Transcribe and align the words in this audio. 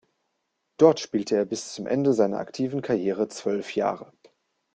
Dort 0.77 0.99
spielte 0.99 1.35
er 1.35 1.45
bis 1.45 1.75
zum 1.75 1.85
Ende 1.85 2.13
seiner 2.13 2.39
aktiven 2.39 2.81
Karriere 2.81 3.27
zwölf 3.27 3.75
Jahre. 3.75 4.11